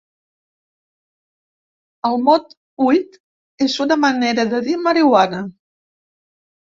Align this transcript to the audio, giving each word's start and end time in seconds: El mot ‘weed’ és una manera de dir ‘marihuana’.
El 2.09 2.17
mot 2.29 2.57
‘weed’ 2.85 3.19
és 3.69 3.77
una 3.87 3.99
manera 4.07 4.47
de 4.55 4.67
dir 4.71 4.79
‘marihuana’. 4.87 5.43